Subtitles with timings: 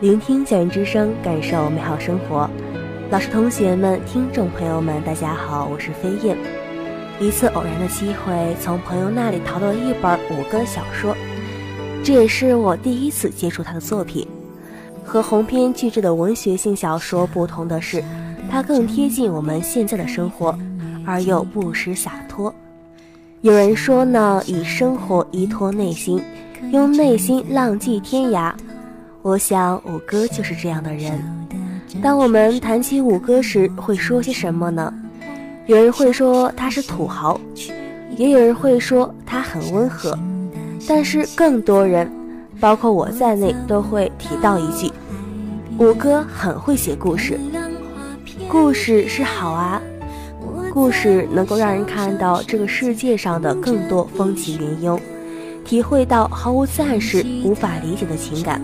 [0.00, 2.48] 聆听校园之声，感受美好生活。
[3.10, 6.38] 老师、同学们、听众朋友们，大家好，我是飞燕。
[7.18, 11.16] 一次偶然的机会，从朋友那里淘到了一本五哥小说，
[12.04, 14.24] 这也是我第一次接触他的作品。
[15.04, 18.00] 和鸿篇巨制的文学性小说不同的是，
[18.48, 20.56] 它更贴近我们现在的生活，
[21.04, 22.54] 而又不失洒脱。
[23.40, 26.22] 有人说呢，以生活依托内心，
[26.70, 28.54] 用内心浪迹天涯。
[29.22, 31.20] 我想五哥就是这样的人。
[32.00, 34.92] 当我们谈起五哥时，会说些什么呢？
[35.66, 37.38] 有人会说他是土豪，
[38.16, 40.16] 也有人会说他很温和，
[40.86, 42.10] 但是更多人，
[42.60, 44.90] 包括我在内，都会提到一句：
[45.78, 47.38] 五哥很会写故事。
[48.48, 49.82] 故事是好啊，
[50.72, 54.98] 故事能够让人看到这个世界上的更多风起云涌，
[55.64, 58.62] 体会到毫无自然时无法理解的情感。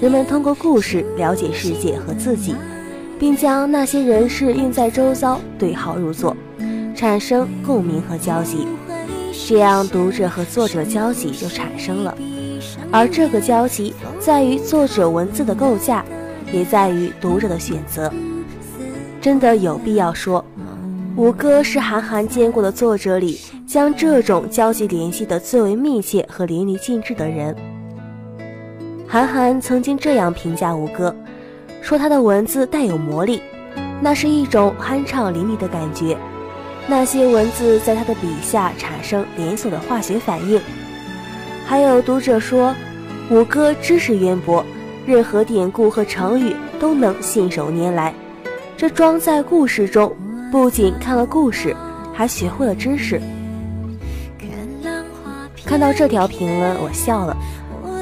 [0.00, 2.54] 人们通过故事了解世界和自己，
[3.18, 6.36] 并将那些人事映在周遭，对号入座，
[6.94, 8.64] 产生共鸣和交集。
[9.48, 12.16] 这样，读者和作者的交集就产生了。
[12.92, 16.04] 而这个交集在于作者文字的构架，
[16.52, 18.12] 也在于读者的选择。
[19.20, 20.44] 真的有必要说，
[21.16, 27.54] 五哥是韩寒见过的作者里将这种交集联系的最为密切和淋漓尽致的人。
[29.10, 31.14] 韩寒曾经这样评价吴哥，
[31.80, 33.40] 说他的文字带有魔力，
[34.02, 36.14] 那是一种酣畅淋漓的感觉。
[36.86, 40.60] 那些文字在他的笔下产生连锁的化学反应。
[41.64, 42.74] 还有读者说，
[43.30, 44.62] 吴哥知识渊博，
[45.06, 48.12] 任何典故和成语都能信手拈来。
[48.76, 50.14] 这装在故事中，
[50.52, 51.74] 不仅看了故事，
[52.12, 53.18] 还学会了知识。
[55.64, 57.34] 看到这条评论，我笑了。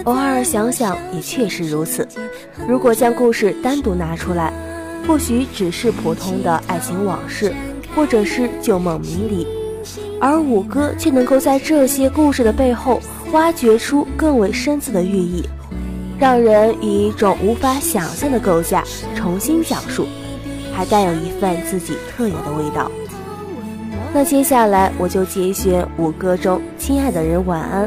[0.07, 2.07] 偶尔想想，也确实如此。
[2.69, 4.53] 如果将故事单独拿出来，
[5.05, 7.53] 或许只是普通的爱情往事，
[7.93, 9.47] 或者是旧梦迷离，
[10.21, 13.01] 而五哥却能够在这些故事的背后
[13.33, 15.43] 挖掘出更为深层的寓意，
[16.21, 18.85] 让人以一种无法想象的构架
[19.17, 20.07] 重新讲述，
[20.73, 22.89] 还带有一份自己特有的味道。
[24.15, 27.87] 那接下来我就节选五歌中《亲爱的人晚安》。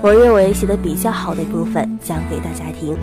[0.00, 2.96] 我认为写的比较好的一部分，讲给大家听。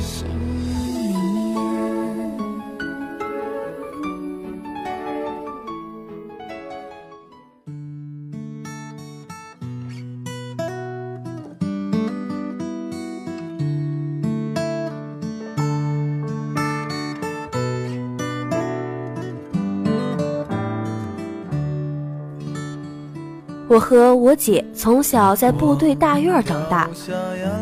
[23.67, 26.87] 我和我姐从小在部队大院长大，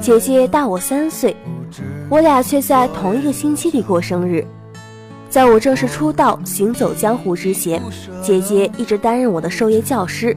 [0.02, 1.34] 姐姐大我三岁，
[2.10, 4.46] 我俩却在同一个星期里过生日。
[5.30, 7.82] 在我正式出道、行走江湖之前，
[8.22, 10.36] 姐姐一直担任我的授业教师，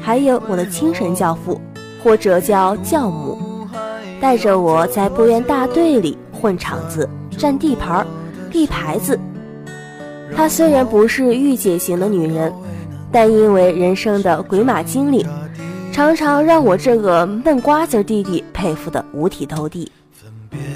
[0.00, 1.60] 还有我的精神教父，
[2.04, 3.66] 或者叫教母，
[4.20, 8.06] 带着我在部员大队里混场子、占地盘、
[8.52, 9.18] 立牌子。
[10.36, 12.52] 她虽然不是御姐型的女人。
[13.12, 15.26] 但因为人生的鬼马经历，
[15.92, 19.90] 常常让我这个闷瓜子弟弟佩服的五体投地。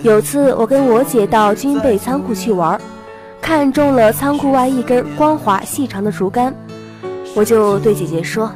[0.02, 2.80] 有次我跟我姐到军备仓库去玩，
[3.40, 6.54] 看中了仓库外一根光滑细长的竹竿，
[7.34, 8.50] 我就对姐姐说：“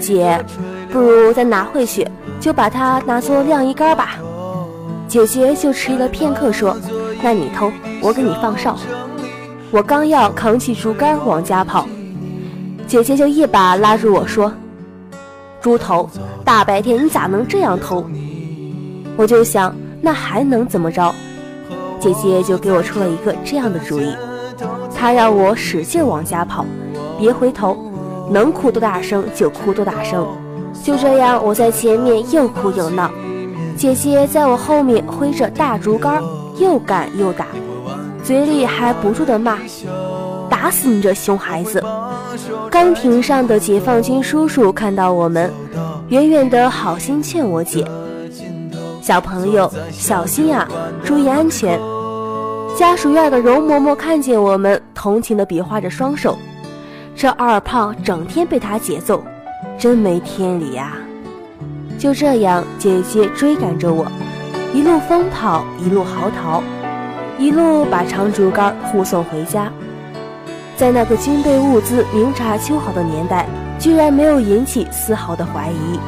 [0.00, 0.42] 姐，
[0.90, 2.06] 不如再拿回去，
[2.40, 4.18] 就把它拿做晾衣杆吧。”
[5.06, 6.76] 姐姐就迟疑了片刻，说
[7.22, 7.70] ：“那你偷，
[8.00, 8.76] 我给你放哨。”
[9.70, 11.86] 我刚要扛起竹竿往家跑。
[12.86, 14.52] 姐姐就一把拉住我说
[15.60, 16.08] ：“猪头，
[16.44, 18.04] 大白天你咋能这样偷？
[19.16, 21.14] 我就想，那还能怎么着？
[21.98, 24.14] 姐姐就给我出了一个这样的主意，
[24.94, 26.64] 她让我使劲往家跑，
[27.18, 27.76] 别回头，
[28.30, 30.26] 能哭多大声就哭多大声。
[30.82, 33.10] 就这样，我在前面又哭又闹，
[33.76, 36.22] 姐姐在我后面挥着大竹竿，
[36.58, 37.46] 又赶又打，
[38.22, 39.58] 嘴里还不住的骂
[40.54, 41.82] ：“打死你这熊孩子！”
[42.70, 45.52] 岗亭上的解放军叔叔看到我们，
[46.10, 47.84] 远远的好心劝我姐。
[49.02, 50.68] 小朋友，小心啊，
[51.04, 51.76] 注意安全。
[52.78, 56.38] 家属院的容嬷嬷看见我们，同情的比划着双手。
[57.16, 59.24] 这二胖整天被他姐揍，
[59.76, 60.92] 真没天理呀！
[61.98, 64.06] 就这样，姐姐追赶着我，
[64.72, 66.62] 一路疯跑，一路嚎啕，
[67.38, 69.72] 一路把长竹竿护送回家。
[70.76, 73.46] 在那个军备物资明察秋毫的年代，
[73.78, 76.00] 居然没有引起丝毫的怀疑。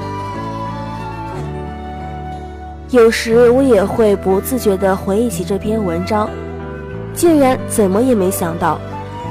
[2.91, 6.29] 有时我也会不自觉地回忆起这篇文章，
[7.15, 8.79] 竟然怎么也没想到，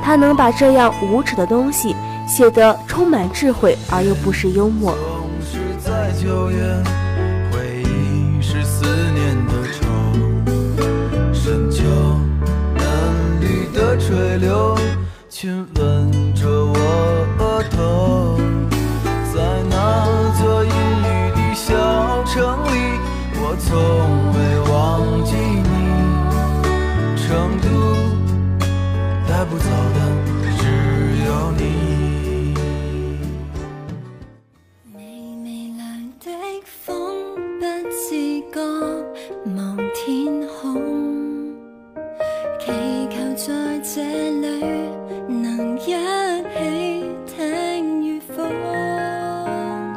[0.04, 1.96] 他能把这样无耻的东西
[2.28, 4.94] 写得充满智慧而又不失幽默。
[15.36, 15.85] 亲吻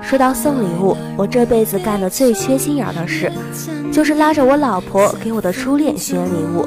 [0.08, 3.30] 说到送礼物，我这辈子干的最缺心眼的事，
[3.92, 6.66] 就是拉着我老婆给我的初恋选礼物。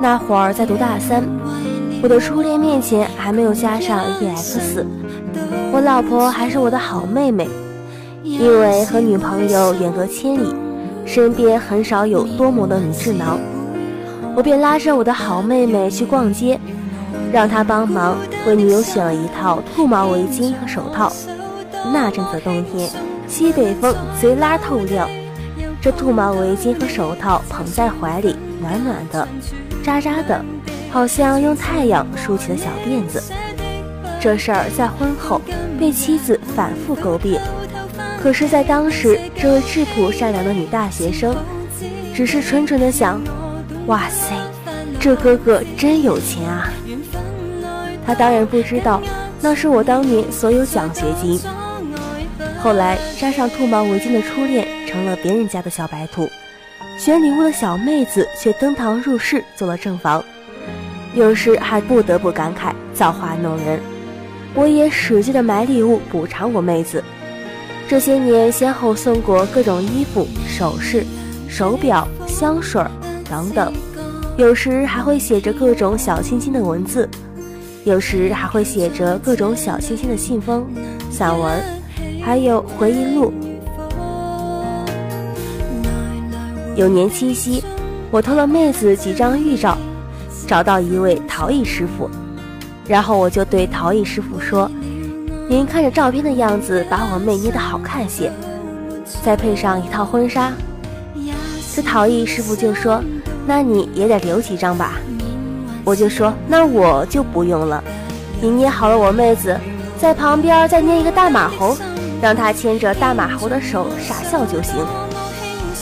[0.00, 1.22] 那会儿在读大三，
[2.02, 4.86] 我的初恋面前还没有加上 EX，
[5.70, 7.46] 我老婆还是我的好妹妹。
[8.24, 10.54] 因为和女朋友远隔千里，
[11.04, 13.38] 身边很少有多谋的女智囊，
[14.34, 16.58] 我便拉着我的好妹妹去逛街，
[17.30, 18.16] 让她帮忙
[18.46, 21.12] 为女友选了一套兔毛围巾和手套。
[21.92, 22.90] 那阵子冬天，
[23.26, 25.08] 西北风贼拉透亮，
[25.80, 29.26] 这兔毛围巾和手套捧在怀里，暖暖的，
[29.82, 30.44] 扎扎的，
[30.90, 33.22] 好像用太阳梳起的小辫子。
[34.20, 35.40] 这事儿在婚后
[35.78, 37.38] 被妻子反复诟病，
[38.20, 41.36] 可是，在当时，这位质朴善良的女大学生，
[42.12, 43.20] 只是纯纯的想：
[43.86, 44.34] 哇塞，
[44.98, 46.68] 这哥哥真有钱啊！
[48.04, 49.00] 她当然不知道，
[49.40, 51.38] 那是我当年所有奖学金。
[52.66, 56.28] 后来扎上兔毛围巾的初恋成了别人家的小白兔，
[56.98, 60.20] 选礼物的小妹子却登堂入室做了正房，
[61.14, 63.78] 有时还不得不感慨造化弄人。
[64.52, 67.04] 我也使劲的买礼物补偿我妹子，
[67.86, 71.06] 这些年先后送过各种衣服、首饰、
[71.48, 72.82] 手表、香水
[73.30, 73.72] 等等，
[74.36, 77.08] 有时还会写着各种小清新的文字，
[77.84, 80.66] 有时还会写着各种小清新的信封、
[81.12, 81.75] 散文。
[82.26, 83.32] 还有回忆录。
[86.74, 87.62] 有年七夕，
[88.10, 89.78] 我偷了妹子几张玉照，
[90.44, 92.10] 找到一位陶艺师傅，
[92.88, 94.68] 然后我就对陶艺师傅说
[95.48, 98.32] ：“您看着照片的样子，把我妹捏得好看些，
[99.24, 100.50] 再配上一套婚纱。”
[101.76, 103.00] 这陶艺师傅就说
[103.46, 104.94] ：“那你也得留几张吧。”
[105.86, 107.84] 我就说：“那我就不用了，
[108.40, 109.56] 你捏好了我妹子，
[109.96, 111.76] 在旁边再捏一个大马猴。”
[112.20, 114.74] 让他牵着大马猴的手傻笑就行。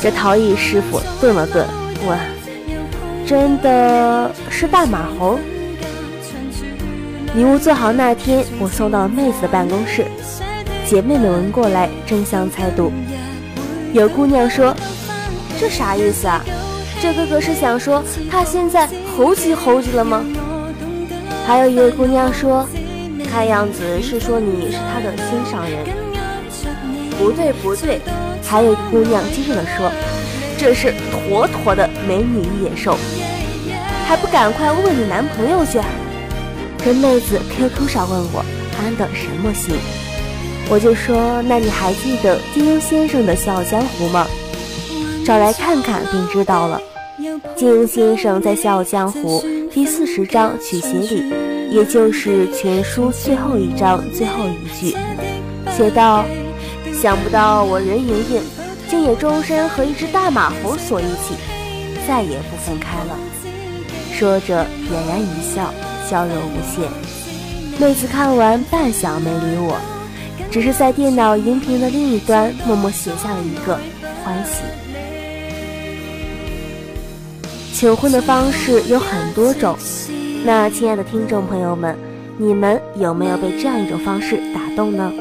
[0.02, 1.66] 这陶艺师傅顿了顿，
[2.06, 2.18] 问
[3.24, 5.38] ：“真的是大马猴？”
[7.34, 10.04] 礼物做好那天，我送到妹子的办公室，
[10.86, 12.92] 姐妹们闻过来争相猜度。
[13.92, 14.74] 有姑娘说
[15.58, 16.44] ：“这啥意思啊？
[17.00, 20.24] 这哥哥是想说他现在猴急猴急了吗？”
[21.46, 22.66] 还有一位姑娘说
[23.30, 25.80] ：“看样子是说你是他的心上人。”
[27.18, 28.00] 不对不对，
[28.42, 29.90] 还有姑娘激动地说
[30.58, 32.96] ：“这是妥妥的美女与野兽，
[34.06, 35.80] 还不赶快问问你男朋友去？”
[36.84, 38.44] 这妹子 QQ 上问我
[38.78, 39.74] 安的什么心，
[40.68, 44.26] 我就说：“那你还记得金庸先生的《笑傲江湖》吗？
[45.24, 46.78] 找来看看便知道了。
[47.56, 49.40] 金庸先生在《笑傲江湖》
[49.70, 51.32] 第四十章曲协里，
[51.70, 54.94] 也就是全书最后一章最后一句，
[55.74, 56.26] 写道。
[57.04, 58.42] 想不到我任盈盈
[58.88, 61.34] 竟也终身和一只大马猴锁一起，
[62.08, 63.18] 再也不分开了。
[64.14, 65.70] 说着嫣然一笑，
[66.08, 66.90] 笑容无限。
[67.78, 69.76] 妹子看完半晌没理我，
[70.50, 73.78] 只是在电脑荧屏的另一端默默写下了一个
[74.24, 74.62] 欢喜。
[77.74, 79.76] 求婚的方式有很多种，
[80.42, 81.94] 那亲爱的听众朋友们，
[82.38, 85.12] 你们有没有被这样一种方式打动呢？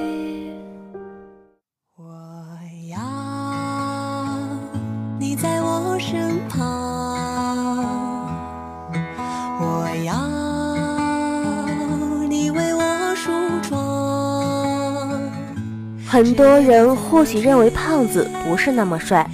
[16.14, 19.28] 很多人或许认为胖子不是那么帅，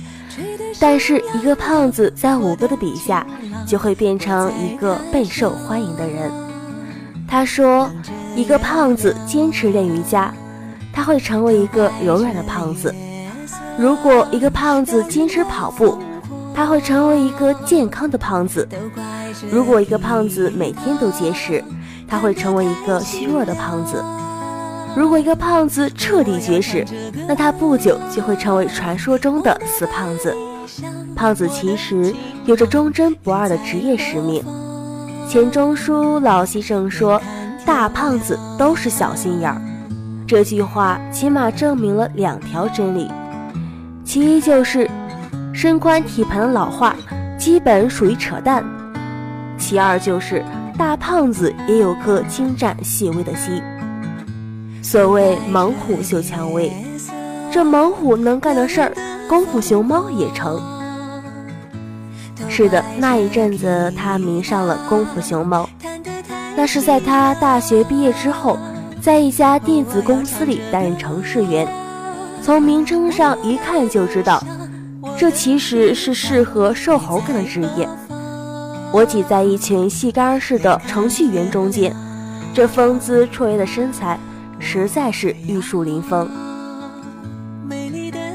[0.79, 3.27] 但是一个胖子在五哥的笔下
[3.67, 6.31] 就会变成一个备受欢迎的人。
[7.27, 7.91] 他说，
[8.33, 10.33] 一个胖子坚持练瑜伽，
[10.93, 12.93] 他会成为一个柔软的胖子；
[13.77, 15.97] 如果一个胖子坚持跑步，
[16.55, 18.65] 他会成为一个健康的胖子；
[19.51, 21.61] 如果一个胖子每天都节食，
[22.07, 24.01] 他会成为一个虚弱的胖子。
[24.95, 26.85] 如果一个胖子彻底绝食，
[27.27, 30.35] 那他不久就会成为传说中的死胖子。
[31.15, 32.13] 胖子其实
[32.45, 34.43] 有着忠贞不二的职业使命。
[35.27, 37.21] 钱钟书老先生说
[37.65, 39.61] ：“大胖子都是小心眼儿。”
[40.27, 43.11] 这句话起码证明了两条真理：
[44.03, 44.89] 其一就是
[45.53, 46.95] 身宽体盘的老话
[47.37, 48.63] 基本属于扯淡；
[49.57, 50.43] 其二就是
[50.77, 53.61] 大胖子也有颗精湛细微的心。
[54.91, 56.71] 所谓猛虎嗅蔷薇，
[57.51, 58.91] 这猛虎能干的事儿，
[59.29, 60.59] 功夫熊猫也成。
[62.49, 65.69] 是的，那一阵子他迷上了功夫熊猫，
[66.57, 68.57] 那是在他大学毕业之后，
[68.99, 71.67] 在一家电子公司里担任程序员。
[72.41, 74.43] 从名称上一看就知道，
[75.15, 77.87] 这其实是适合瘦猴干的职业。
[78.91, 81.95] 我挤在一群细杆似的程序员中间，
[82.55, 84.19] 这风姿绰约的身材。
[84.59, 86.29] 实在是玉树临风。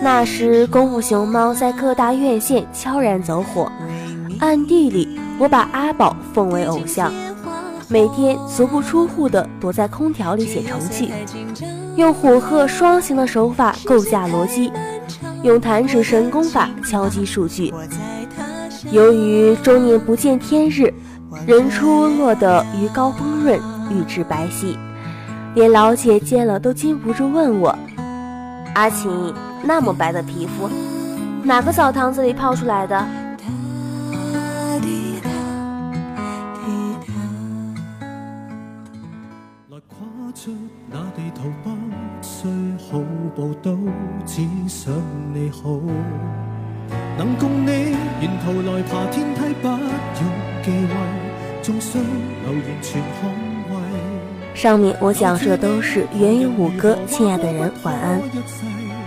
[0.03, 3.71] 那时，功夫熊猫在各大院线悄然走火，
[4.39, 7.13] 暗地里我把阿宝奉为偶像，
[7.89, 11.11] 每天足不出户的躲在空调里写程序，
[11.97, 14.71] 用虎鹤双形的手法构架逻辑，
[15.43, 17.73] 用弹指神功法敲击数据。
[18.91, 20.93] 由于终年不见天日，
[21.47, 23.59] 人出落得鱼高丰润，
[23.91, 24.77] 玉质白皙。
[25.55, 27.73] 连老姐见了都禁不住问我
[28.75, 29.33] ：“阿琴，
[29.63, 30.69] 那么白的皮肤，
[31.45, 32.97] 哪个澡堂子里泡出来的？”
[39.71, 39.97] 来跨
[40.35, 40.51] 出
[40.91, 41.71] 那地圖，不
[42.21, 42.49] 需
[42.91, 42.99] 好
[43.37, 43.71] 報到，
[44.27, 44.93] 只想
[45.33, 45.79] 你好。
[47.17, 49.79] 能共你沿途来爬天梯，不用
[50.65, 50.91] 忌諱，
[51.63, 51.99] 縱需
[52.45, 53.44] 留言全捍衛。
[54.55, 58.21] 上面我讲述的都是源于五哥《亲爱的人晚安》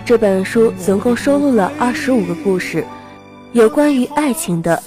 [0.04, 2.84] 这本书，总共收录了二十五个故事，
[3.52, 4.80] 有关于爱情的，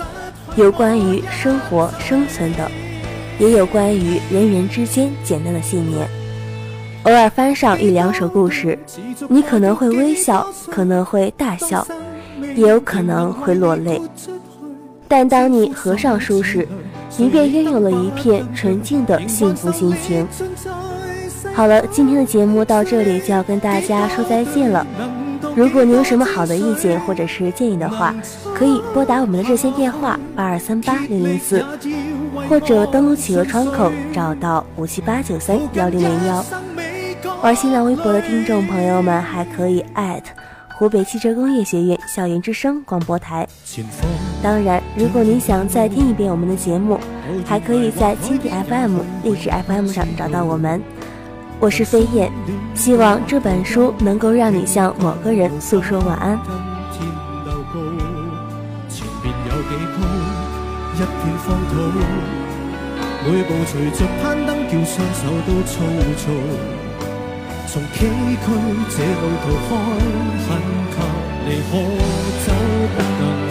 [0.56, 2.70] 有关于生活生存的，
[3.40, 6.08] 也有关于人与人之间简单的信念。
[7.04, 8.78] 偶尔翻上一两首故事，
[9.28, 11.86] 你可能会微笑，可能会大笑，
[12.56, 14.00] 也有可能会落泪。
[15.08, 16.68] 但当你合上书时，
[17.18, 20.28] 你便拥有了一片纯净的幸福心情。
[21.54, 24.86] 好了，今天的节目到这里就要跟大家说再见了。
[25.54, 28.16] 如果你有什么好的意见或者是建议的话，
[28.56, 31.66] 可以拨打我们的热线电话八二三八零零四，
[32.48, 36.46] 或者登录企鹅窗口找到五七八九三幺零零幺。
[37.44, 40.32] 玩新浪微博的听众朋友们还可以艾特
[40.78, 43.46] 湖北汽车工业学院校园之声广播台。
[44.44, 47.00] 当然，如果你想再听一遍我们的节目，
[47.46, 50.82] 还可以在蜻蜓 FM、荔枝 FM 上找到我们。
[51.60, 52.32] 我是飞燕，
[52.74, 56.40] 希望这本书能够让你向某个人诉说晚安。
[58.90, 60.00] 前面有幾高，
[60.96, 61.06] 一片
[61.46, 61.74] 荒土。
[63.24, 65.86] 每步隨着攀登，叫雙手都粗
[66.18, 66.24] 糙。
[67.68, 68.48] 從崎岖
[68.90, 69.70] 这路途開，
[70.48, 70.50] 很
[70.90, 70.98] 給
[71.46, 71.72] 你可
[72.44, 72.48] 走
[72.96, 73.51] 得更好。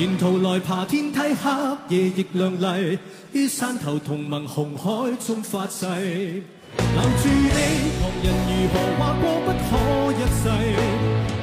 [0.00, 1.50] 沿途来爬天梯，黑
[1.88, 2.98] 夜亦亮丽。
[3.32, 7.58] 于山头同盟红海中发誓，留住你，
[8.00, 9.76] 旁人如何话过不可
[10.16, 10.48] 一世，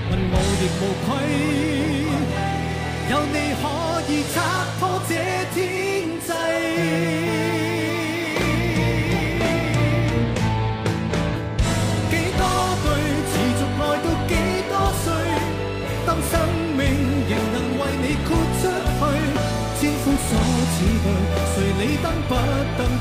[0.10, 1.08] 问我亦无愧，
[3.12, 3.64] 有你可
[4.12, 4.36] 以拆
[4.80, 5.14] 破这
[5.54, 5.56] 天
[6.26, 7.27] 際。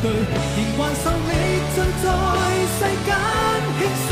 [0.02, 1.30] 对，仍幻想力
[1.74, 2.04] 尽在
[2.76, 3.08] 世间
[3.78, 4.10] 欣赏。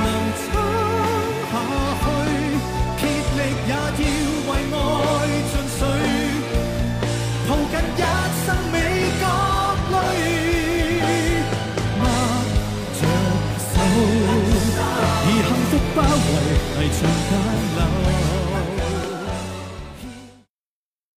[0.00, 0.06] 能
[0.40, 0.42] 撑
[1.50, 1.54] 下
[2.00, 2.04] 去，
[2.98, 3.02] 竭
[3.36, 3.72] 力也要
[4.48, 4.76] 为爱
[5.50, 5.80] 尽瘁，
[7.46, 8.00] 抱紧一
[8.44, 8.74] 生未
[9.20, 9.22] 觉
[9.92, 9.94] 累。
[12.00, 12.02] 握
[12.94, 13.00] 着
[13.70, 13.76] 手，
[15.26, 16.82] 以幸福包围，